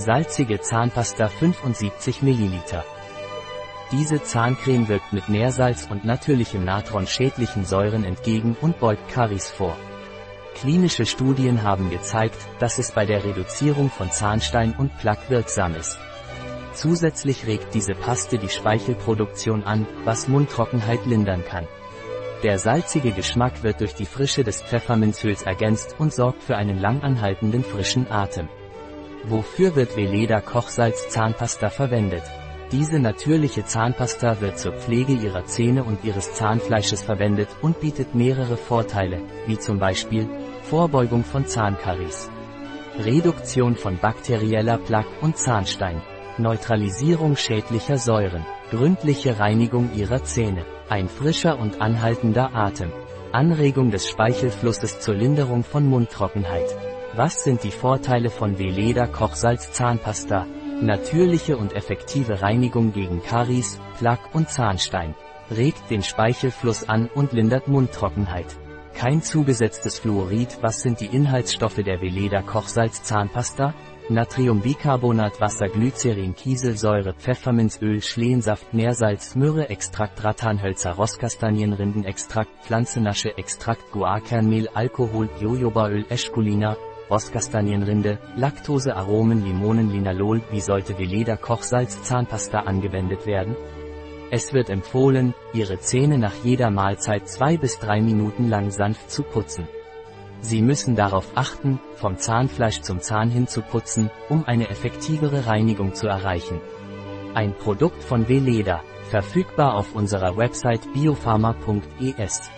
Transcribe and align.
Salzige 0.00 0.60
Zahnpasta 0.60 1.26
75 1.26 2.22
ml. 2.22 2.84
Diese 3.90 4.22
Zahncreme 4.22 4.86
wirkt 4.86 5.12
mit 5.12 5.28
Meersalz 5.28 5.88
und 5.90 6.04
natürlichem 6.04 6.64
Natron 6.64 7.08
schädlichen 7.08 7.64
Säuren 7.64 8.04
entgegen 8.04 8.56
und 8.60 8.78
beugt 8.78 9.08
Karies 9.08 9.50
vor. 9.50 9.76
Klinische 10.54 11.04
Studien 11.04 11.64
haben 11.64 11.90
gezeigt, 11.90 12.38
dass 12.60 12.78
es 12.78 12.92
bei 12.92 13.06
der 13.06 13.24
Reduzierung 13.24 13.90
von 13.90 14.12
Zahnstein 14.12 14.72
und 14.78 14.96
Plaque 14.98 15.30
wirksam 15.30 15.74
ist. 15.74 15.98
Zusätzlich 16.74 17.48
regt 17.48 17.74
diese 17.74 17.94
Paste 17.94 18.38
die 18.38 18.50
Speichelproduktion 18.50 19.64
an, 19.64 19.84
was 20.04 20.28
Mundtrockenheit 20.28 21.06
lindern 21.06 21.44
kann. 21.44 21.66
Der 22.44 22.60
salzige 22.60 23.10
Geschmack 23.10 23.64
wird 23.64 23.80
durch 23.80 23.96
die 23.96 24.06
Frische 24.06 24.44
des 24.44 24.62
Pfefferminzöls 24.62 25.42
ergänzt 25.42 25.96
und 25.98 26.14
sorgt 26.14 26.44
für 26.44 26.56
einen 26.56 26.78
langanhaltenden 26.78 27.64
frischen 27.64 28.08
Atem. 28.12 28.48
Wofür 29.24 29.76
wird 29.76 29.96
Veleda 29.96 30.40
Kochsalz 30.40 31.08
Zahnpasta 31.08 31.70
verwendet? 31.70 32.22
Diese 32.72 32.98
natürliche 32.98 33.64
Zahnpasta 33.64 34.40
wird 34.40 34.58
zur 34.58 34.72
Pflege 34.72 35.12
ihrer 35.12 35.46
Zähne 35.46 35.84
und 35.84 36.04
ihres 36.04 36.34
Zahnfleisches 36.34 37.02
verwendet 37.02 37.48
und 37.62 37.80
bietet 37.80 38.14
mehrere 38.14 38.56
Vorteile, 38.56 39.22
wie 39.46 39.58
zum 39.58 39.78
Beispiel 39.78 40.28
Vorbeugung 40.62 41.24
von 41.24 41.46
Zahnkaries, 41.46 42.30
Reduktion 42.98 43.74
von 43.74 43.98
bakterieller 43.98 44.76
Plaque 44.78 45.08
und 45.22 45.38
Zahnstein, 45.38 46.02
Neutralisierung 46.36 47.36
schädlicher 47.36 47.98
Säuren, 47.98 48.44
gründliche 48.70 49.38
Reinigung 49.38 49.90
ihrer 49.94 50.22
Zähne. 50.24 50.64
Ein 50.88 51.08
frischer 51.08 51.58
und 51.58 51.80
anhaltender 51.80 52.54
Atem. 52.54 52.92
Anregung 53.32 53.90
des 53.90 54.08
Speichelflusses 54.08 55.00
zur 55.00 55.14
Linderung 55.14 55.64
von 55.64 55.86
Mundtrockenheit. 55.86 56.87
Was 57.14 57.42
sind 57.42 57.64
die 57.64 57.70
Vorteile 57.70 58.28
von 58.28 58.58
Veleda 58.58 59.06
Kochsalz 59.06 59.72
Zahnpasta? 59.72 60.46
Natürliche 60.82 61.56
und 61.56 61.74
effektive 61.74 62.42
Reinigung 62.42 62.92
gegen 62.92 63.22
Karies, 63.22 63.80
Plaque 63.98 64.28
und 64.34 64.50
Zahnstein. 64.50 65.14
Regt 65.50 65.90
den 65.90 66.02
Speichelfluss 66.02 66.88
an 66.88 67.08
und 67.14 67.32
lindert 67.32 67.66
Mundtrockenheit. 67.66 68.46
Kein 68.94 69.22
zugesetztes 69.22 69.98
Fluorid. 69.98 70.58
Was 70.60 70.82
sind 70.82 71.00
die 71.00 71.06
Inhaltsstoffe 71.06 71.82
der 71.82 72.00
Veleda 72.02 72.42
Kochsalz 72.42 73.02
Zahnpasta? 73.02 73.74
Natriumbicarbonat 74.10 75.40
Wasser 75.40 75.68
Glycerin 75.68 76.34
Kieselsäure 76.34 77.14
Pfefferminzöl 77.14 78.02
Schlehensaft 78.02 78.72
Meersalz 78.72 79.34
Myrrhe 79.34 79.68
Extrakt 79.68 80.22
Rattanhölzer 80.24 80.92
Rosskastanienrindenextrakt 80.92 82.50
Pflanzenasche 82.64 83.36
Extrakt 83.36 83.90
Guarkernmehl 83.92 84.68
Alkohol 84.72 85.28
Jojobaöl 85.40 86.06
Eschkulina 86.08 86.76
Rosskastanienrinde 87.10 88.18
Laktose 88.36 88.94
Aromen 88.96 89.44
Limonen 89.44 89.90
Linalol 89.90 90.42
Wie 90.50 90.60
sollte 90.60 90.98
Veleda 90.98 91.36
Kochsalz 91.36 92.02
Zahnpasta 92.02 92.60
angewendet 92.60 93.26
werden? 93.26 93.56
Es 94.30 94.52
wird 94.52 94.68
empfohlen, 94.68 95.34
Ihre 95.54 95.80
Zähne 95.80 96.18
nach 96.18 96.34
jeder 96.44 96.70
Mahlzeit 96.70 97.28
zwei 97.28 97.56
bis 97.56 97.78
drei 97.78 98.02
Minuten 98.02 98.48
lang 98.48 98.70
sanft 98.70 99.10
zu 99.10 99.22
putzen. 99.22 99.66
Sie 100.40 100.62
müssen 100.62 100.94
darauf 100.94 101.26
achten, 101.34 101.80
vom 101.96 102.18
Zahnfleisch 102.18 102.82
zum 102.82 103.00
Zahn 103.00 103.30
hin 103.30 103.48
zu 103.48 103.62
putzen, 103.62 104.10
um 104.28 104.44
eine 104.44 104.68
effektivere 104.68 105.46
Reinigung 105.46 105.94
zu 105.94 106.06
erreichen. 106.06 106.60
Ein 107.34 107.54
Produkt 107.54 108.04
von 108.04 108.28
Veleda, 108.28 108.82
verfügbar 109.10 109.74
auf 109.74 109.94
unserer 109.94 110.36
Website 110.36 110.92
biopharma.es. 110.92 112.50